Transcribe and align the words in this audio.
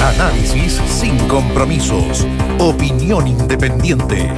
Análisis 0.00 0.74
sin 0.88 1.16
compromisos. 1.26 2.26
Opinión 2.58 3.26
independiente. 3.26 4.28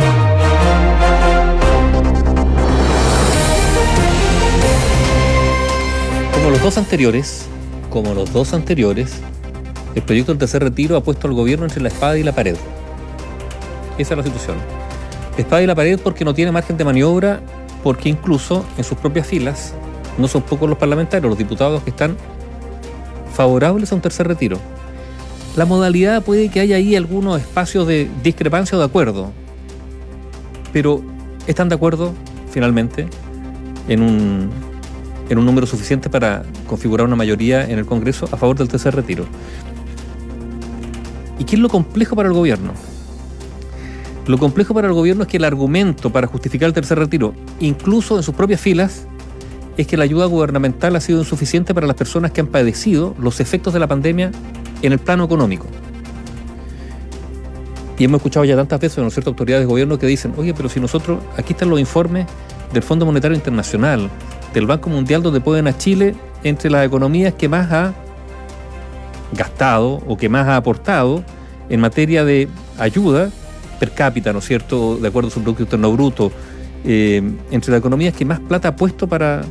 Como 6.33 6.51
los 6.51 6.63
dos 6.63 6.79
anteriores, 6.79 7.47
como 7.91 8.15
los 8.15 8.33
dos 8.33 8.55
anteriores, 8.55 9.21
el 9.95 10.03
proyecto 10.03 10.33
del 10.33 10.39
tercer 10.39 10.63
retiro 10.63 10.97
ha 10.97 11.03
puesto 11.03 11.27
al 11.27 11.35
gobierno 11.35 11.67
entre 11.67 11.83
la 11.83 11.89
espada 11.89 12.17
y 12.17 12.23
la 12.23 12.33
pared. 12.33 12.57
Esa 13.99 14.15
es 14.15 14.19
la 14.19 14.25
situación. 14.25 14.57
Espada 15.37 15.63
y 15.63 15.67
la 15.67 15.75
pared 15.75 15.99
porque 16.03 16.25
no 16.25 16.35
tiene 16.35 16.53
margen 16.53 16.77
de 16.77 16.85
maniobra, 16.85 17.41
porque 17.83 18.09
incluso 18.09 18.65
en 18.79 18.85
sus 18.85 18.97
propias 18.97 19.27
filas 19.27 19.75
no 20.19 20.29
son 20.29 20.43
pocos 20.43 20.69
los 20.69 20.79
parlamentarios, 20.79 21.29
los 21.29 21.39
diputados 21.39 21.83
que 21.83 21.91
están 21.91 22.17
favorables 23.35 23.91
a 23.93 23.97
un 23.97 24.01
tercer 24.01 24.27
retiro. 24.27 24.59
La 25.59 25.67
modalidad 25.67 26.23
puede 26.23 26.51
que 26.51 26.61
haya 26.61 26.77
ahí 26.77 26.95
algunos 26.95 27.41
espacios 27.41 27.85
de 27.85 28.09
discrepancia 28.23 28.79
o 28.79 28.79
de 28.79 28.85
acuerdo, 28.85 29.33
pero 30.73 31.03
están 31.49 31.69
de 31.69 31.75
acuerdo 31.75 32.15
finalmente 32.53 33.09
en 33.89 34.03
un, 34.03 34.51
número 35.29 35.67
suficiente 35.67 36.09
para 36.11 36.45
configurar 36.69 37.09
una 37.09 37.17
mayoría 37.17 37.69
en 37.69 37.77
el 37.77 37.87
Congreso 37.87 38.29
a 38.31 38.37
favor 38.37 38.57
del 38.57 38.69
tercer 38.69 38.95
retiro. 38.95 39.27
¿Y 41.41 41.45
qué 41.45 41.57
es 41.57 41.61
lo 41.61 41.69
complejo 41.69 42.15
para 42.15 42.29
el 42.29 42.37
gobierno? 42.37 42.73
Lo 44.29 44.39
complejo 44.39 44.75
para 44.75 44.87
el 44.87 44.95
gobierno 44.95 45.25
es 45.25 45.29
que 45.29 45.39
el 45.39 45.45
argumento 45.45 46.13
para 46.13 46.29
justificar 46.29 46.69
el 46.69 46.73
tercer 46.73 47.01
retiro, 47.01 47.35
incluso 47.59 48.17
en 48.17 48.23
sus 48.23 48.33
propias 48.37 48.61
filas, 48.61 49.09
es 49.77 49.89
que 49.89 49.97
la 49.97 50.05
ayuda 50.05 50.27
gubernamental 50.27 50.95
ha 50.95 51.01
sido 51.01 51.19
insuficiente 51.19 51.75
para 51.75 51.89
las 51.89 51.97
personas 51.97 52.31
que 52.31 52.43
han 52.43 52.47
padecido 52.47 53.17
los 53.19 53.41
efectos 53.41 53.73
de 53.75 53.81
la 53.81 53.89
pandemia 53.89 54.31
en 54.83 54.93
el 54.93 54.99
plano 54.99 55.25
económico. 55.25 55.67
Y 57.99 58.05
hemos 58.05 58.19
escuchado 58.19 58.45
ya 58.45 58.55
tantas 58.55 58.79
veces 58.81 58.99
en 58.99 59.11
ciertas 59.11 59.33
autoridades 59.33 59.65
de 59.65 59.71
gobierno 59.71 59.99
que 59.99 60.07
dicen, 60.07 60.33
oye, 60.37 60.55
pero 60.55 60.69
si 60.69 60.79
nosotros, 60.79 61.19
aquí 61.37 61.53
están 61.53 61.69
los 61.69 61.81
informes 61.81 62.27
del 62.73 62.83
Fondo 62.83 63.05
Monetario 63.05 63.37
Internacional, 63.37 64.09
del 64.55 64.67
Banco 64.67 64.89
Mundial, 64.89 65.23
donde 65.23 65.41
pueden 65.41 65.67
a 65.67 65.77
Chile 65.77 66.15
entre 66.45 66.71
las 66.71 66.87
economías 66.87 67.35
que 67.35 67.49
más 67.49 67.73
ha 67.73 67.95
gastado 69.33 70.01
o 70.07 70.17
que 70.17 70.29
más 70.29 70.47
ha 70.47 70.57
aportado 70.57 71.25
en 71.69 71.81
materia 71.81 72.25
de 72.25 72.49
ayuda 72.79 73.31
per 73.79 73.93
cápita, 73.93 74.33
¿no 74.33 74.39
es 74.39 74.47
cierto?, 74.47 74.97
de 74.97 75.09
acuerdo 75.09 75.29
a 75.29 75.31
su 75.33 75.41
Producto 75.41 75.65
Interno 75.65 75.93
Bruto, 75.93 76.33
eh, 76.85 77.23
entre 77.51 77.73
las 77.73 77.81
economías 77.81 78.15
que 78.15 78.25
más 78.25 78.41
plata 78.41 78.69
ha 78.69 78.77
puesto 78.77 79.07
para, 79.07 79.43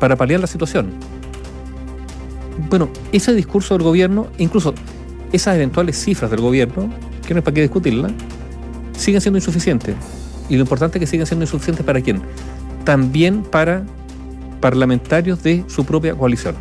para 0.00 0.16
paliar 0.16 0.40
la 0.40 0.46
situación. 0.46 0.92
Bueno, 2.70 2.88
ese 3.12 3.34
discurso 3.34 3.74
del 3.74 3.82
gobierno, 3.82 4.28
incluso 4.38 4.74
esas 5.32 5.56
eventuales 5.56 6.02
cifras 6.02 6.30
del 6.30 6.40
gobierno, 6.40 6.90
que 7.26 7.34
no 7.34 7.38
es 7.38 7.44
para 7.44 7.54
qué 7.54 7.62
discutirla, 7.62 8.10
siguen 8.96 9.20
siendo 9.20 9.38
insuficientes. 9.38 9.94
Y 10.48 10.54
lo 10.56 10.62
importante 10.62 10.98
es 10.98 11.00
que 11.00 11.06
siguen 11.06 11.26
siendo 11.26 11.44
insuficientes 11.44 11.84
para 11.84 12.00
quién? 12.00 12.22
También 12.84 13.42
para 13.42 13.84
parlamentarios 14.60 15.42
de 15.42 15.64
su 15.66 15.84
propia 15.84 16.14
coalición. 16.14 16.54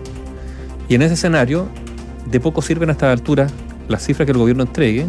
Y 0.89 0.95
en 0.95 1.01
ese 1.01 1.13
escenario, 1.13 1.67
de 2.29 2.39
poco 2.39 2.61
sirven 2.61 2.89
a 2.89 2.93
esta 2.93 3.11
altura 3.11 3.47
las 3.87 4.03
cifras 4.03 4.25
que 4.25 4.31
el 4.31 4.37
gobierno 4.37 4.63
entregue, 4.63 5.05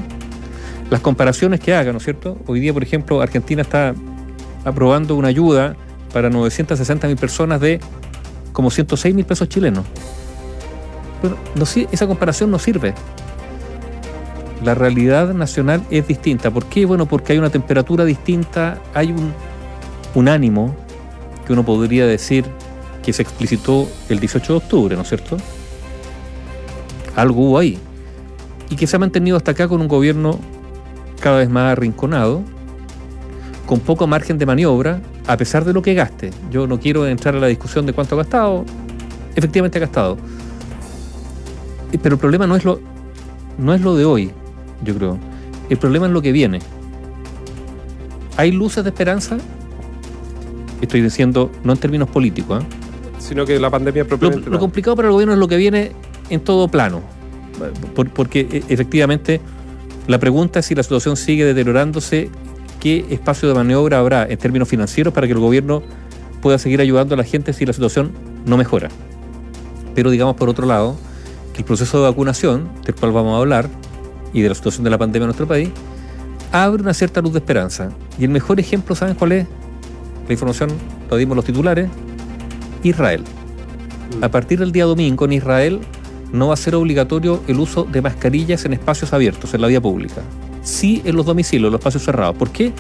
las 0.90 1.00
comparaciones 1.00 1.60
que 1.60 1.74
haga, 1.74 1.92
¿no 1.92 1.98
es 1.98 2.04
cierto? 2.04 2.38
Hoy 2.46 2.60
día, 2.60 2.72
por 2.72 2.82
ejemplo, 2.82 3.20
Argentina 3.20 3.62
está 3.62 3.94
aprobando 4.64 5.16
una 5.16 5.28
ayuda 5.28 5.76
para 6.12 6.30
960 6.30 7.08
mil 7.08 7.16
personas 7.16 7.60
de 7.60 7.80
como 8.52 8.70
106 8.70 9.14
mil 9.14 9.24
pesos 9.24 9.48
chilenos. 9.48 9.84
No, 11.55 11.64
esa 11.91 12.06
comparación 12.06 12.50
no 12.50 12.58
sirve. 12.58 12.94
La 14.64 14.74
realidad 14.74 15.34
nacional 15.34 15.82
es 15.91 16.06
distinta. 16.08 16.50
¿Por 16.50 16.66
qué? 16.66 16.86
Bueno, 16.86 17.06
porque 17.06 17.32
hay 17.32 17.38
una 17.38 17.50
temperatura 17.50 18.05
distinta, 18.05 18.80
hay 18.94 19.12
un, 19.12 19.32
un 20.14 20.28
ánimo 20.28 20.75
que 21.47 21.53
uno 21.53 21.64
podría 21.64 22.06
decir 22.06 22.44
que 23.03 23.12
se 23.12 23.22
explicitó 23.22 23.88
el 24.09 24.19
18 24.19 24.53
de 24.53 24.56
octubre, 24.56 24.97
¿no 24.97 25.03
es 25.03 25.09
cierto? 25.09 25.37
Algo 27.14 27.43
hubo 27.43 27.58
ahí. 27.58 27.78
Y 28.69 28.76
que 28.76 28.87
se 28.87 28.97
ha 28.97 28.98
mantenido 28.98 29.37
hasta 29.37 29.53
acá 29.53 29.69
con 29.69 29.81
un 29.81 29.88
gobierno 29.88 30.41
cada 31.20 31.38
vez 31.38 31.48
más 31.48 31.72
arrinconado, 31.72 32.43
con 33.66 33.81
poco 33.81 34.06
margen 34.06 34.38
de 34.38 34.47
maniobra, 34.47 35.00
a 35.26 35.37
pesar 35.37 35.64
de 35.64 35.72
lo 35.72 35.82
que 35.82 35.94
gaste. 35.94 36.31
Yo 36.50 36.66
no 36.66 36.81
quiero 36.81 37.06
entrar 37.06 37.37
a 37.37 37.38
la 37.38 37.47
discusión 37.47 37.87
de 37.87 37.93
cuánto 37.93 38.14
ha 38.14 38.19
gastado, 38.19 38.64
efectivamente 39.34 39.78
ha 39.78 39.82
gastado. 39.82 40.16
Pero 42.02 42.14
el 42.14 42.20
problema 42.20 42.47
no 42.47 42.56
es 42.56 42.64
lo, 42.64 42.80
no 43.58 43.74
es 43.74 43.80
lo 43.80 43.97
de 43.97 44.04
hoy, 44.04 44.30
yo 44.84 44.94
creo. 44.94 45.19
El 45.69 45.78
problema 45.78 46.06
es 46.06 46.12
lo 46.12 46.22
que 46.22 46.32
viene. 46.32 46.60
¿Hay 48.36 48.52
luces 48.52 48.84
de 48.84 48.91
esperanza? 48.91 49.38
Estoy 50.80 51.00
diciendo, 51.00 51.50
no 51.64 51.72
en 51.72 51.78
términos 51.78 52.08
políticos, 52.08 52.62
¿eh? 52.62 52.66
sino 53.19 53.46
que 53.46 53.58
la 53.58 53.70
pandemia 53.70 54.06
propiamente. 54.06 54.46
Lo, 54.46 54.52
lo, 54.52 54.58
complicado 54.58 54.94
para 54.94 55.08
el 55.08 55.12
gobierno 55.12 55.32
es 55.32 55.38
lo 55.38 55.48
que 55.48 55.56
viene 55.56 55.92
en 56.28 56.41
todo 56.41 56.69
plano. 56.69 57.02
porque 58.14 58.41
e, 58.50 58.72
efectivamente 58.72 59.41
la 60.06 60.19
pregunta 60.19 60.60
es 60.60 60.66
si 60.66 60.75
la 60.75 60.82
situación 60.82 61.16
sigue 61.16 61.44
deteriorándose, 61.44 62.30
qué 62.78 63.06
espacio 63.10 63.48
de 63.48 63.54
maniobra 63.54 63.98
habrá 63.98 64.26
en 64.28 64.38
términos 64.38 64.69
financieros 64.69 65.12
para 65.12 65.26
que 65.26 65.32
el 65.32 65.38
gobierno 65.38 65.82
pueda 66.42 66.58
seguir 66.58 66.80
ayudando 66.80 67.14
a 67.14 67.16
la 67.16 67.25
gente 67.25 67.52
si 67.52 67.64
la 67.66 67.72
situación 67.72 68.12
no 68.44 68.56
mejora. 68.56 68.88
Pero 69.94 70.10
digamos 70.10 70.36
por 70.36 70.48
otro 70.48 70.66
lado, 70.66 70.96
que 71.56 71.62
el 71.62 71.65
proceso 71.65 72.03
de 72.03 72.11
vacunación, 72.11 72.69
del 72.84 72.94
cual 72.94 73.12
vamos 73.12 73.34
a 73.34 73.39
hablar, 73.39 73.71
y 74.34 74.43
de 74.43 74.50
la 74.50 74.55
situación 74.55 74.84
de 74.84 74.91
la 74.91 74.99
pandemia 74.99 75.25
en 75.25 75.28
nuestro 75.28 75.49
país, 75.49 75.71
abre 76.53 76.83
una 76.83 76.93
cierta 76.93 77.22
luz 77.22 77.33
de 77.33 77.39
esperanza. 77.39 77.89
Y 78.19 78.25
el 78.25 78.31
mejor 78.31 78.61
ejemplo, 78.61 78.94
¿saben 78.94 79.15
cuál 79.15 79.33
es? 79.33 79.47
La 80.27 80.33
información 80.34 80.69
lo 81.11 81.17
dimos 81.17 81.34
los 81.34 81.47
titulares, 81.47 81.89
Israel. 82.83 83.25
A 84.21 84.28
partir 84.28 84.59
del 84.59 84.71
día 84.71 84.84
domingo 84.84 85.25
en 85.25 85.33
Israel 85.33 85.81
no 86.31 86.49
va 86.49 86.55
a 86.55 86.59
ser 86.59 86.75
obligatorio 86.75 87.43
el 87.49 87.59
uso 87.59 87.84
de 87.84 88.03
mascarillas 88.03 88.67
en 88.67 88.75
espacios 88.75 89.15
abiertos, 89.15 89.55
en 89.55 89.62
la 89.62 89.69
vía 89.69 89.81
pública. 89.81 90.21
Sí 90.62 91.00
en 91.06 91.17
los 91.17 91.25
domicilios, 91.25 91.69
en 91.69 91.73
los 91.73 91.81
espacios 91.81 92.05
cerrados. 92.05 92.37
¿Por 92.37 92.50
qué? 92.50 92.75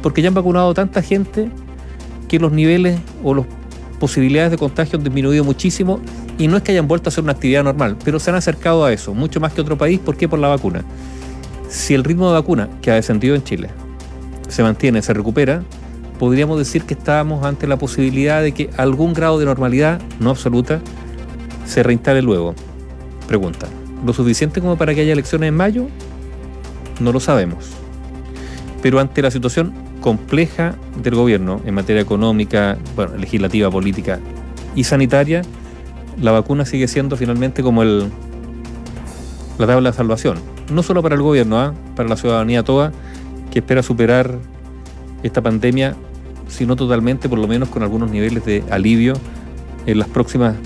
Porque 0.00 0.22
ya 0.22 0.28
han 0.28 0.34
vacunado 0.34 0.72
tanta 0.72 1.02
gente 1.02 1.50
que 2.28 2.38
los 2.38 2.50
niveles 2.50 2.98
o 3.22 3.34
las 3.34 3.46
posibilidades 4.02 4.50
de 4.50 4.58
contagio 4.58 4.98
han 4.98 5.04
disminuido 5.04 5.44
muchísimo 5.44 6.00
y 6.36 6.48
no 6.48 6.56
es 6.56 6.64
que 6.64 6.72
hayan 6.72 6.88
vuelto 6.88 7.06
a 7.06 7.10
hacer 7.10 7.22
una 7.22 7.34
actividad 7.34 7.62
normal, 7.62 7.96
pero 8.04 8.18
se 8.18 8.30
han 8.30 8.36
acercado 8.36 8.84
a 8.84 8.92
eso, 8.92 9.14
mucho 9.14 9.38
más 9.38 9.52
que 9.52 9.60
otro 9.60 9.78
país. 9.78 10.00
¿Por 10.00 10.16
qué? 10.16 10.28
Por 10.28 10.40
la 10.40 10.48
vacuna. 10.48 10.82
Si 11.68 11.94
el 11.94 12.02
ritmo 12.02 12.26
de 12.26 12.32
vacuna 12.32 12.68
que 12.80 12.90
ha 12.90 12.94
descendido 12.96 13.36
en 13.36 13.44
Chile 13.44 13.70
se 14.48 14.64
mantiene, 14.64 15.02
se 15.02 15.14
recupera, 15.14 15.62
podríamos 16.18 16.58
decir 16.58 16.82
que 16.82 16.94
estábamos 16.94 17.44
ante 17.44 17.68
la 17.68 17.76
posibilidad 17.76 18.42
de 18.42 18.50
que 18.50 18.70
algún 18.76 19.14
grado 19.14 19.38
de 19.38 19.44
normalidad, 19.44 20.00
no 20.18 20.30
absoluta, 20.30 20.80
se 21.64 21.84
reinstale 21.84 22.22
luego. 22.22 22.56
Pregunta, 23.28 23.68
¿lo 24.04 24.12
suficiente 24.12 24.60
como 24.60 24.76
para 24.76 24.96
que 24.96 25.02
haya 25.02 25.12
elecciones 25.12 25.46
en 25.46 25.54
mayo? 25.54 25.86
No 26.98 27.12
lo 27.12 27.20
sabemos. 27.20 27.70
Pero 28.82 28.98
ante 28.98 29.22
la 29.22 29.30
situación 29.30 29.72
compleja 30.02 30.74
del 31.02 31.14
gobierno 31.14 31.62
en 31.64 31.74
materia 31.74 32.02
económica, 32.02 32.76
bueno, 32.94 33.16
legislativa, 33.16 33.70
política 33.70 34.20
y 34.74 34.84
sanitaria, 34.84 35.40
la 36.20 36.32
vacuna 36.32 36.66
sigue 36.66 36.88
siendo 36.88 37.16
finalmente 37.16 37.62
como 37.62 37.82
el, 37.82 38.10
la 39.58 39.66
tabla 39.66 39.90
de 39.90 39.96
salvación. 39.96 40.38
No 40.70 40.82
solo 40.82 41.02
para 41.02 41.14
el 41.14 41.22
gobierno, 41.22 41.58
¿ah? 41.58 41.72
para 41.96 42.08
la 42.08 42.16
ciudadanía 42.16 42.62
toda, 42.62 42.92
que 43.50 43.60
espera 43.60 43.82
superar 43.82 44.38
esta 45.22 45.40
pandemia, 45.40 45.94
sino 46.48 46.76
totalmente, 46.76 47.28
por 47.28 47.38
lo 47.38 47.48
menos 47.48 47.70
con 47.70 47.82
algunos 47.82 48.10
niveles 48.10 48.44
de 48.44 48.62
alivio 48.70 49.14
en 49.86 49.98
las 49.98 50.08
próximas 50.08 50.56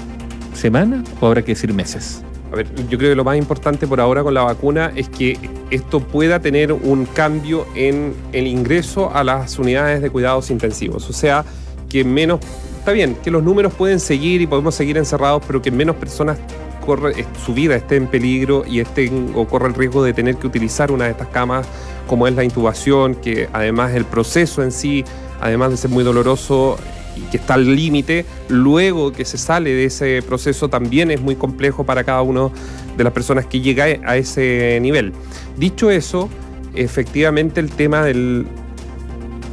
semanas 0.55 1.09
o 1.21 1.27
habrá 1.27 1.43
que 1.43 1.53
decir 1.53 1.73
meses. 1.73 2.26
A 2.57 2.65
ver, 2.65 2.75
yo 2.89 2.97
creo 2.97 3.11
que 3.11 3.17
lo 3.17 3.23
más 3.23 3.37
importante 3.37 3.87
por 3.87 4.01
ahora 4.01 4.23
con 4.23 4.33
la 4.33 4.43
vacuna 4.43 4.91
es 4.97 5.11
que 5.11 5.39
esto 5.71 6.01
pueda 6.01 6.41
tener 6.41 6.73
un 6.73 7.05
cambio 7.05 7.67
en 7.75 8.15
el 8.33 8.47
ingreso 8.47 9.15
a 9.15 9.25
las 9.25 9.59
unidades 9.59 10.01
de 10.01 10.09
cuidados 10.09 10.51
intensivos. 10.51 11.11
O 11.11 11.13
sea, 11.13 11.45
que 11.91 12.03
menos, 12.03 12.41
está 12.79 12.93
bien, 12.93 13.15
que 13.23 13.31
los 13.31 13.43
números 13.43 13.75
pueden 13.75 14.01
seguir 14.01 14.41
y 14.41 14.47
podemos 14.47 14.75
seguir 14.75 14.97
encerrados, 14.97 15.43
pero 15.47 15.61
que 15.61 15.71
menos 15.71 15.97
personas 15.97 16.39
corre, 16.87 17.27
su 17.45 17.53
vida 17.53 17.77
esté 17.77 17.97
en 17.97 18.07
peligro 18.07 18.65
y 18.67 18.81
estén 18.81 19.33
o 19.35 19.47
corre 19.47 19.69
el 19.69 19.75
riesgo 19.75 20.03
de 20.03 20.15
tener 20.15 20.37
que 20.37 20.47
utilizar 20.47 20.91
una 20.91 21.05
de 21.05 21.11
estas 21.11 21.29
camas, 21.29 21.67
como 22.07 22.27
es 22.27 22.35
la 22.35 22.43
intubación, 22.43 23.17
que 23.17 23.51
además 23.53 23.93
el 23.93 24.07
proceso 24.07 24.63
en 24.63 24.73
sí, 24.73 25.05
además 25.43 25.73
de 25.73 25.77
ser 25.77 25.91
muy 25.91 26.05
doloroso, 26.05 26.79
y 27.17 27.23
que 27.23 27.39
está 27.39 27.55
al 27.55 27.75
límite, 27.75 28.25
luego 28.49 29.13
que 29.13 29.25
se 29.25 29.39
sale 29.39 29.71
de 29.71 29.87
ese 29.87 30.23
proceso 30.23 30.69
también 30.69 31.11
es 31.11 31.21
muy 31.21 31.35
complejo 31.35 31.85
para 31.85 32.05
cada 32.05 32.23
uno 32.23 32.53
de 32.97 33.05
las 33.05 33.13
personas 33.13 33.47
que 33.47 33.61
llega 33.61 33.85
a 33.85 34.17
ese 34.17 34.79
nivel. 34.81 35.13
Dicho 35.57 35.91
eso, 35.91 36.29
efectivamente 36.75 37.61
el 37.61 37.71
tema 37.71 38.03
del 38.03 38.47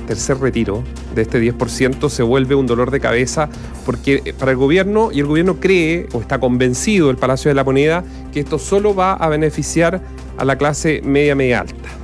tercer 0.07 0.37
retiro 0.39 0.83
de 1.15 1.21
este 1.21 1.41
10% 1.41 2.09
se 2.09 2.23
vuelve 2.23 2.55
un 2.55 2.67
dolor 2.67 2.91
de 2.91 2.99
cabeza 2.99 3.49
porque 3.85 4.33
para 4.37 4.51
el 4.51 4.57
gobierno, 4.57 5.11
y 5.11 5.19
el 5.19 5.25
gobierno 5.25 5.59
cree 5.59 6.07
o 6.13 6.21
está 6.21 6.39
convencido, 6.39 7.09
el 7.09 7.17
Palacio 7.17 7.49
de 7.49 7.55
la 7.55 7.63
Moneda, 7.63 8.03
que 8.31 8.39
esto 8.39 8.59
solo 8.59 8.95
va 8.95 9.13
a 9.13 9.29
beneficiar 9.29 10.01
a 10.37 10.45
la 10.45 10.57
clase 10.57 11.01
media, 11.03 11.35
media 11.35 11.61
alta. 11.61 12.02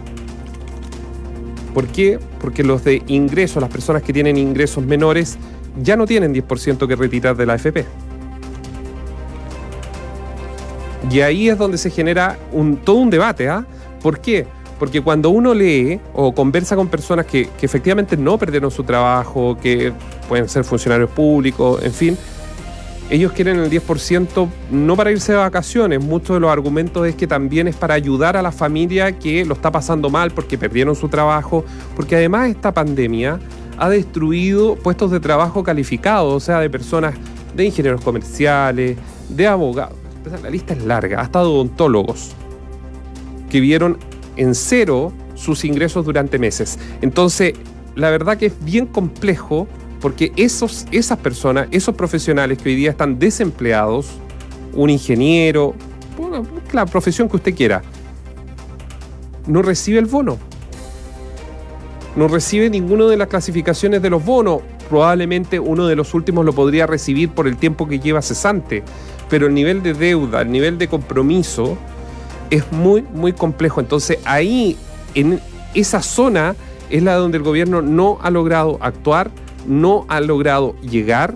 ¿Por 1.74 1.88
qué? 1.88 2.20
Porque 2.42 2.64
los 2.64 2.84
de 2.84 3.04
ingresos, 3.08 3.62
las 3.62 3.72
personas 3.72 4.02
que 4.04 4.14
tienen 4.14 4.38
ingresos 4.38 4.84
menores, 4.84 5.38
ya 5.82 5.96
no 5.96 6.06
tienen 6.06 6.34
10% 6.34 6.88
que 6.88 6.96
retirar 6.96 7.36
de 7.36 7.46
la 7.46 7.54
AFP. 7.54 7.86
Y 11.12 11.22
ahí 11.22 11.50
es 11.50 11.58
donde 11.58 11.78
se 11.78 11.90
genera 11.90 12.38
todo 12.84 12.98
un 12.98 13.10
debate. 13.10 13.50
¿ah? 13.50 13.66
¿Por 14.02 14.20
qué? 14.20 14.46
Porque 14.78 15.02
cuando 15.02 15.30
uno 15.30 15.54
lee 15.54 16.00
o 16.14 16.34
conversa 16.34 16.76
con 16.76 16.88
personas 16.88 17.26
que, 17.26 17.50
efectivamente 17.62 18.16
no 18.16 18.38
perdieron 18.38 18.72
su 18.72 18.84
trabajo, 18.84 19.58
que 19.62 19.92
pueden 20.28 20.48
ser 20.48 20.64
funcionarios 20.64 21.10
públicos, 21.10 21.84
en 21.84 21.94
fin, 21.94 22.18
ellos 23.10 23.32
quieren 23.32 23.58
el 23.60 23.72
10% 23.72 24.48
no 24.72 24.96
para 24.96 25.12
irse 25.12 25.32
de 25.32 25.40
vacaciones. 25.40 26.04
Muchos 26.04 26.36
de 26.36 26.40
los 26.40 26.52
argumentos 26.52 27.08
es 27.08 27.16
que 27.16 27.26
también 27.26 27.68
es 27.68 27.76
para 27.76 27.96
ayudar 27.96 28.38
a 28.38 28.42
la 28.42 28.52
familia 28.52 29.18
que 29.18 29.44
lo 29.46 29.56
está 29.56 29.72
pasando 29.72 30.10
mal 30.10 30.32
porque 30.32 30.58
perdieron 30.58 30.96
su 30.96 31.10
trabajo, 31.10 31.66
porque 31.96 32.16
además 32.16 32.50
esta 32.50 32.72
pandemia 32.72 33.40
ha 33.78 33.90
destruido 33.90 34.76
puestos 34.76 35.10
de 35.10 35.20
trabajo 35.20 35.64
calificados, 35.64 36.34
o 36.34 36.40
sea, 36.40 36.60
de 36.60 36.70
personas, 36.70 37.16
de 37.56 37.66
ingenieros 37.66 38.02
comerciales, 38.02 38.98
de 39.30 39.48
abogados. 39.48 39.98
La 40.44 40.50
lista 40.50 40.74
es 40.74 40.84
larga, 40.84 41.22
hasta 41.22 41.42
odontólogos 41.42 42.34
que 43.50 43.60
vieron 43.60 43.98
en 44.36 44.54
cero 44.54 45.12
sus 45.34 45.66
ingresos 45.66 46.06
durante 46.06 46.38
meses. 46.38 46.78
Entonces, 47.02 47.54
la 47.96 48.12
verdad 48.12 48.38
que 48.38 48.48
es 48.48 48.64
bien 48.64 48.86
complejo 48.86 49.68
porque 50.02 50.32
esos, 50.36 50.86
esas 50.92 51.18
personas, 51.20 51.68
esos 51.72 51.96
profesionales 51.96 52.58
que 52.58 52.70
hoy 52.70 52.76
día 52.76 52.92
están 52.92 53.20
desempleados, 53.20 54.08
un 54.74 54.90
ingeniero, 54.90 55.76
la 56.72 56.86
profesión 56.86 57.28
que 57.30 57.38
usted 57.38 57.56
quiera, 57.56 57.82
no 59.48 59.62
recibe 59.62 60.00
el 60.00 60.06
bono. 60.06 60.38
No 62.16 62.28
recibe 62.28 62.70
ninguna 62.70 63.06
de 63.06 63.18
las 63.18 63.28
clasificaciones 63.28 64.02
de 64.02 64.10
los 64.10 64.24
bonos. 64.24 64.62
Probablemente 64.90 65.60
uno 65.60 65.88
de 65.88 65.96
los 65.96 66.14
últimos 66.14 66.46
lo 66.46 66.54
podría 66.54 66.88
recibir 66.88 67.30
por 67.30 67.48
el 67.48 67.58
tiempo 67.58 67.88
que 67.88 68.00
lleva 68.00 68.22
cesante. 68.22 68.84
Pero 69.30 69.48
el 69.48 69.54
nivel 69.54 69.84
de 69.84 69.94
deuda, 69.94 70.42
el 70.42 70.52
nivel 70.52 70.78
de 70.78 70.88
compromiso, 70.88 71.78
es 72.50 72.72
muy, 72.72 73.04
muy 73.14 73.34
complejo. 73.34 73.80
Entonces 73.80 74.20
ahí, 74.26 74.76
en 75.14 75.40
esa 75.74 76.02
zona, 76.02 76.56
es 76.90 77.04
la 77.04 77.16
donde 77.16 77.38
el 77.38 77.44
gobierno 77.44 77.82
no 77.82 78.18
ha 78.22 78.32
logrado 78.32 78.78
actuar, 78.82 79.32
no 79.68 80.06
ha 80.08 80.22
logrado 80.22 80.76
llegar. 80.82 81.36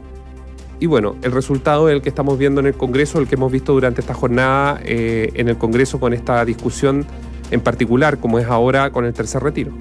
Y 0.79 0.85
bueno, 0.85 1.15
el 1.21 1.31
resultado 1.31 1.89
es 1.89 1.95
el 1.95 2.01
que 2.01 2.09
estamos 2.09 2.37
viendo 2.37 2.59
en 2.59 2.67
el 2.67 2.73
Congreso, 2.73 3.19
el 3.19 3.27
que 3.27 3.35
hemos 3.35 3.51
visto 3.51 3.73
durante 3.73 4.01
esta 4.01 4.13
jornada 4.13 4.79
eh, 4.83 5.31
en 5.35 5.49
el 5.49 5.57
Congreso 5.57 5.99
con 5.99 6.13
esta 6.13 6.43
discusión 6.43 7.05
en 7.51 7.61
particular, 7.61 8.17
como 8.19 8.39
es 8.39 8.47
ahora 8.47 8.91
con 8.91 9.05
el 9.05 9.13
tercer 9.13 9.43
retiro. 9.43 9.71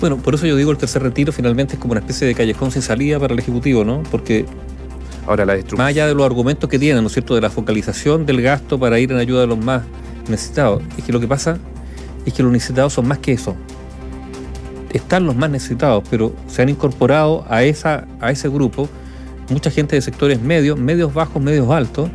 Bueno, 0.00 0.18
por 0.18 0.34
eso 0.34 0.46
yo 0.46 0.56
digo 0.56 0.70
el 0.72 0.78
tercer 0.78 1.02
retiro 1.02 1.32
finalmente 1.32 1.74
es 1.74 1.80
como 1.80 1.92
una 1.92 2.00
especie 2.00 2.26
de 2.26 2.34
callejón 2.34 2.72
sin 2.72 2.82
salida 2.82 3.20
para 3.20 3.34
el 3.34 3.38
Ejecutivo, 3.38 3.84
¿no? 3.84 4.02
Porque 4.10 4.46
Ahora 5.26 5.44
la 5.44 5.54
destrucción. 5.54 5.78
Más 5.84 5.90
allá 5.90 6.06
de 6.06 6.14
los 6.14 6.26
argumentos 6.26 6.68
que 6.68 6.78
tienen, 6.78 7.02
¿no 7.02 7.06
es 7.06 7.12
cierto?, 7.12 7.34
de 7.34 7.40
la 7.40 7.50
focalización 7.50 8.26
del 8.26 8.42
gasto 8.42 8.78
para 8.78 8.98
ir 8.98 9.12
en 9.12 9.18
ayuda 9.18 9.42
de 9.42 9.46
los 9.46 9.58
más 9.58 9.82
necesitados. 10.28 10.82
Es 10.98 11.04
que 11.04 11.12
lo 11.12 11.20
que 11.20 11.28
pasa 11.28 11.58
es 12.26 12.32
que 12.32 12.42
los 12.42 12.52
necesitados 12.52 12.92
son 12.92 13.06
más 13.06 13.18
que 13.18 13.32
eso. 13.32 13.54
Están 14.92 15.26
los 15.26 15.34
más 15.36 15.50
necesitados, 15.50 16.04
pero 16.10 16.34
se 16.46 16.62
han 16.62 16.68
incorporado 16.68 17.44
a, 17.48 17.64
esa, 17.64 18.06
a 18.20 18.30
ese 18.30 18.48
grupo 18.48 18.88
mucha 19.48 19.70
gente 19.70 19.96
de 19.96 20.02
sectores 20.02 20.40
medios, 20.40 20.78
medios 20.78 21.12
bajos, 21.12 21.42
medios 21.42 21.70
altos, 21.70 22.10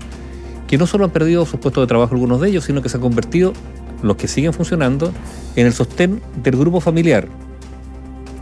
que 0.67 0.77
no 0.77 0.85
solo 0.85 1.05
han 1.05 1.11
perdido 1.11 1.45
sus 1.45 1.59
puestos 1.59 1.83
de 1.83 1.87
trabajo 1.87 2.13
algunos 2.13 2.41
de 2.41 2.49
ellos, 2.49 2.65
sino 2.65 2.81
que 2.81 2.89
se 2.89 2.97
han 2.97 3.01
convertido, 3.01 3.53
los 4.03 4.17
que 4.17 4.27
siguen 4.27 4.53
funcionando, 4.53 5.11
en 5.55 5.65
el 5.65 5.73
sostén 5.73 6.21
del 6.43 6.55
grupo 6.57 6.81
familiar. 6.81 7.27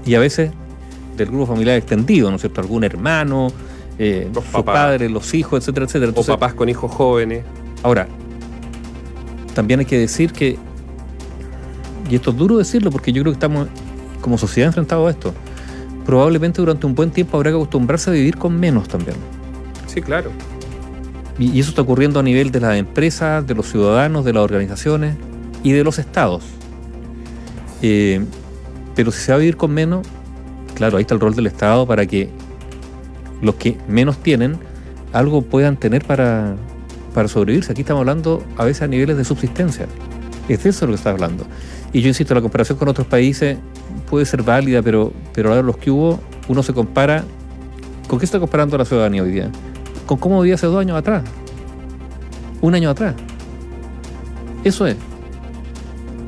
Y 0.06 0.16
a 0.16 0.20
veces 0.20 0.52
del 1.16 1.28
grupo 1.28 1.46
familiar 1.46 1.78
extendido, 1.78 2.30
¿no 2.30 2.36
es 2.36 2.42
cierto? 2.42 2.62
Algún 2.62 2.84
hermano, 2.84 3.48
eh, 3.98 4.30
los 4.34 4.64
padres, 4.64 5.10
los 5.10 5.34
hijos, 5.34 5.60
etcétera, 5.60 5.86
etcétera. 5.86 6.12
o 6.16 6.24
papás 6.24 6.54
con 6.54 6.68
hijos 6.68 6.92
jóvenes. 6.92 7.44
Ahora, 7.84 8.08
también 9.54 9.80
hay 9.80 9.86
que 9.86 9.98
decir 9.98 10.34
que, 10.34 10.58
y 12.10 12.16
esto 12.16 12.32
es 12.32 12.38
duro 12.38 12.58
decirlo 12.58 12.92
porque 12.92 13.14
yo 13.14 13.22
creo 13.22 13.32
que 13.32 13.38
estamos 13.38 13.68
como 14.26 14.40
sociedad 14.40 14.70
enfrentados 14.70 15.08
a 15.08 15.12
esto, 15.12 15.36
probablemente 16.04 16.60
durante 16.60 16.88
un 16.88 16.96
buen 16.96 17.12
tiempo 17.12 17.38
habrá 17.38 17.52
que 17.52 17.58
acostumbrarse 17.58 18.10
a 18.10 18.14
vivir 18.14 18.38
con 18.38 18.60
menos 18.60 18.88
también. 18.88 19.16
Sí, 19.86 20.02
claro. 20.02 20.32
Y, 21.38 21.60
eso 21.60 21.70
está 21.70 21.84
ocurriendo 21.84 22.20
a 22.20 22.24
nivel 22.24 22.52
de 22.52 22.60
las 22.60 22.76
empresas, 22.76 23.46
de 23.46 23.54
los 23.54 23.70
ciudadanos, 23.70 24.26
de 24.26 24.34
las 24.34 24.44
organizaciones 24.44 25.16
y 25.62 25.74
de 25.74 25.84
los 25.84 26.00
estados. 26.00 26.44
Eh, 27.84 28.26
pero 28.96 29.12
si 29.12 29.22
se 29.22 29.32
va 29.32 29.36
a 29.36 29.40
vivir 29.40 29.58
con 29.58 29.72
menos, 29.72 30.08
claro, 30.74 30.98
ahí 30.98 31.02
está 31.02 31.14
el 31.14 31.20
rol 31.20 31.36
del 31.36 31.46
Estado 31.46 31.86
para 31.86 32.08
que 32.08 32.32
los 33.44 33.54
que 33.56 33.78
menos 33.88 34.18
tienen 34.18 34.58
algo 35.14 35.44
puedan 35.44 35.78
tener 35.78 36.04
para, 36.04 36.56
para 37.14 37.28
sobrevivirse. 37.28 37.74
Aquí 37.74 37.82
estamos 37.82 38.02
hablando 38.02 38.44
a 38.58 38.66
veces 38.66 38.82
a 38.82 38.88
niveles 38.88 39.18
de 39.18 39.24
subsistencia. 39.24 39.86
Es 40.48 40.64
de 40.64 40.70
eso 40.70 40.86
lo 40.86 40.92
que 40.92 40.98
está 40.98 41.12
hablando. 41.12 41.46
Y 41.94 42.02
yo 42.02 42.08
insisto, 42.08 42.34
la 42.36 42.42
comparación 42.42 42.78
con 42.78 42.88
otros 42.88 43.08
países 43.08 43.58
puede 44.10 44.26
ser 44.26 44.44
válida, 44.44 44.82
pero, 44.82 45.12
pero 45.34 45.50
ahora 45.50 45.62
los 45.62 45.78
que 45.78 45.90
hubo, 45.92 46.20
uno 46.48 46.62
se 46.62 46.74
compara. 46.74 47.24
¿Con 48.08 48.20
qué 48.20 48.26
está 48.26 48.40
comparando 48.40 48.78
la 48.78 48.86
ciudadanía 48.86 49.24
hoy 49.24 49.32
día? 49.32 49.52
Con 50.06 50.18
cómo 50.18 50.42
vivía 50.42 50.56
hace 50.56 50.68
dos 50.68 50.80
años 50.80 50.98
atrás. 50.98 51.24
Un 52.62 52.76
año 52.76 52.90
atrás. 52.90 53.16
Eso 54.64 54.86
es. 54.86 54.98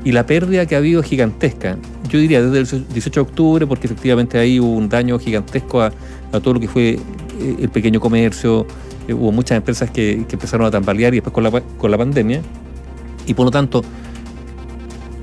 Y 0.03 0.11
la 0.13 0.25
pérdida 0.25 0.65
que 0.65 0.75
ha 0.75 0.77
habido 0.77 1.01
es 1.01 1.07
gigantesca. 1.07 1.77
Yo 2.09 2.19
diría 2.19 2.41
desde 2.41 2.77
el 2.77 2.87
18 2.87 3.11
de 3.11 3.21
octubre, 3.21 3.67
porque 3.67 3.87
efectivamente 3.87 4.39
ahí 4.39 4.59
hubo 4.59 4.71
un 4.71 4.87
daño 4.87 5.19
gigantesco 5.19 5.81
a, 5.81 5.91
todo 6.41 6.53
lo 6.53 6.59
que 6.59 6.67
fue 6.67 6.91
eh, 6.91 7.55
el 7.59 7.69
pequeño 7.69 7.99
comercio. 7.99 8.65
Eh, 9.07 9.13
hubo 9.13 9.31
muchas 9.31 9.57
empresas 9.57 9.91
que, 9.91 10.13
empezaron 10.13 10.65
a 10.65 10.71
tambalear 10.71 11.13
y 11.13 11.17
después 11.17 11.33
con 11.33 11.43
la, 11.43 11.51
con 11.51 11.91
la 11.91 11.97
pandemia. 11.97 12.41
Y 13.25 13.33
por 13.33 13.45
lo 13.45 13.51
tanto, 13.51 13.83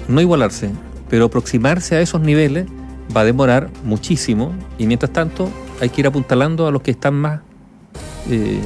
no 0.08 0.20
igualarse, 0.20 0.70
pero 1.08 1.26
aproximarse 1.26 1.96
a 1.96 2.00
esos 2.00 2.20
niveles 2.20 2.66
va 3.14 3.22
a 3.22 3.24
demorar 3.24 3.70
muchísimo. 3.84 4.52
Y 4.78 4.86
mientras 4.86 5.12
tanto, 5.12 5.48
hay 5.80 5.88
que 5.88 6.00
ir 6.00 6.06
apuntalando 6.06 6.66
a 6.66 6.70
los 6.70 6.82
que 6.82 6.90
están 6.90 7.14
más 7.14 7.40
eh, 8.30 8.60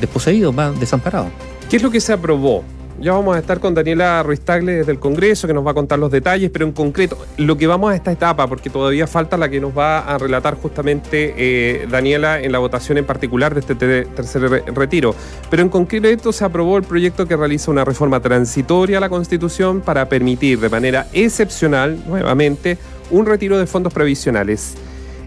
desposeídos, 0.00 0.54
más 0.54 0.78
desamparados. 0.78 1.30
¿Qué 1.68 1.76
es 1.76 1.82
lo 1.82 1.90
que 1.90 2.00
se 2.00 2.12
aprobó 2.12 2.64
ya 3.00 3.12
vamos 3.12 3.36
a 3.36 3.38
estar 3.38 3.60
con 3.60 3.74
Daniela 3.74 4.22
Ruiz 4.22 4.40
Tagle 4.40 4.72
desde 4.72 4.92
el 4.92 4.98
Congreso, 4.98 5.46
que 5.46 5.54
nos 5.54 5.66
va 5.66 5.72
a 5.72 5.74
contar 5.74 5.98
los 5.98 6.10
detalles, 6.10 6.50
pero 6.50 6.64
en 6.64 6.72
concreto, 6.72 7.18
lo 7.36 7.56
que 7.56 7.66
vamos 7.66 7.92
a 7.92 7.96
esta 7.96 8.12
etapa, 8.12 8.46
porque 8.46 8.70
todavía 8.70 9.06
falta 9.06 9.36
la 9.36 9.48
que 9.48 9.60
nos 9.60 9.76
va 9.76 10.00
a 10.00 10.18
relatar 10.18 10.54
justamente 10.54 11.34
eh, 11.36 11.86
Daniela 11.90 12.40
en 12.40 12.52
la 12.52 12.58
votación 12.58 12.98
en 12.98 13.04
particular 13.04 13.54
de 13.54 13.60
este 13.60 13.74
tercer 13.74 14.42
retiro. 14.74 15.14
Pero 15.50 15.62
en 15.62 15.68
concreto 15.68 16.32
se 16.32 16.44
aprobó 16.44 16.76
el 16.76 16.84
proyecto 16.84 17.26
que 17.26 17.36
realiza 17.36 17.70
una 17.70 17.84
reforma 17.84 18.20
transitoria 18.20 18.98
a 18.98 19.00
la 19.00 19.08
Constitución 19.08 19.80
para 19.80 20.08
permitir 20.08 20.60
de 20.60 20.68
manera 20.68 21.06
excepcional, 21.12 21.98
nuevamente, 22.06 22.78
un 23.10 23.26
retiro 23.26 23.58
de 23.58 23.66
fondos 23.66 23.92
previsionales. 23.92 24.76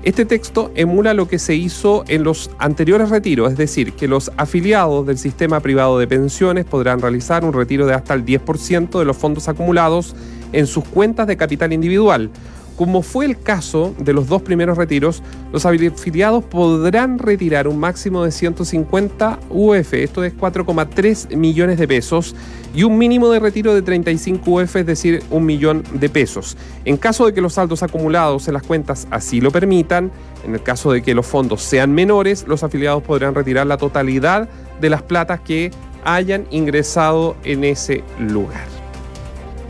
Este 0.08 0.24
texto 0.24 0.72
emula 0.74 1.14
lo 1.14 1.28
que 1.28 1.38
se 1.38 1.54
hizo 1.56 2.06
en 2.08 2.24
los 2.24 2.50
anteriores 2.60 3.10
retiros, 3.10 3.52
es 3.52 3.58
decir, 3.58 3.92
que 3.92 4.08
los 4.08 4.32
afiliados 4.38 5.06
del 5.06 5.18
sistema 5.18 5.60
privado 5.60 6.00
de 6.00 6.08
pensiones 6.08 6.64
podrán 6.64 7.02
realizar 7.02 7.44
un 7.44 7.52
retiro 7.52 7.86
de 7.86 7.94
hasta 7.94 8.14
el 8.14 8.24
10% 8.24 9.00
de 9.00 9.04
los 9.04 9.18
fondos 9.18 9.50
acumulados 9.50 10.16
en 10.54 10.66
sus 10.66 10.86
cuentas 10.86 11.28
de 11.28 11.36
capital 11.36 11.74
individual, 11.74 12.30
como 12.78 13.02
fue 13.02 13.26
el 13.26 13.40
caso 13.40 13.96
de 13.98 14.14
los 14.14 14.28
dos 14.28 14.44
primeros 14.44 14.78
retiros, 14.78 15.24
los 15.52 15.66
afiliados 15.66 16.44
podrán 16.44 17.18
retirar 17.18 17.68
un 17.68 17.80
máximo 17.80 18.24
de 18.24 18.32
150 18.32 19.40
UF, 19.50 19.94
esto 19.96 20.24
es 20.24 20.38
4,3 20.38 21.36
millones 21.36 21.80
de 21.80 21.88
pesos, 21.88 22.36
y 22.76 22.84
un 22.84 23.00
mínimo 23.00 23.30
de 23.30 23.40
retiro 23.40 23.74
de 23.74 23.82
35 23.82 24.52
UF, 24.52 24.76
es 24.76 24.86
decir, 24.86 25.24
un 25.32 25.46
millón 25.46 25.84
de 25.92 26.08
pesos. 26.08 26.56
En 26.86 26.98
caso 26.98 27.26
de 27.26 27.34
que 27.34 27.42
los 27.42 27.54
saldos 27.54 27.82
acumulados 27.82 28.48
en 28.48 28.54
las 28.54 28.64
cuentas 28.64 29.08
así 29.10 29.42
lo 29.42 29.50
permitan, 29.50 30.12
en 30.46 30.54
el 30.54 30.62
caso 30.62 30.92
de 30.92 31.02
que 31.02 31.16
los 31.16 31.26
fondos 31.26 31.64
sean 31.64 31.92
menores, 31.92 32.46
los 32.48 32.62
afiliados 32.62 33.02
podrán 33.02 33.34
retirar 33.34 33.66
la 33.66 33.78
totalidad 33.78 34.48
de 34.80 34.90
las 34.92 35.02
platas 35.02 35.40
que 35.40 35.72
hayan 36.06 36.46
ingresado 36.52 37.36
en 37.44 37.64
ese 37.64 38.04
lugar. 38.20 38.77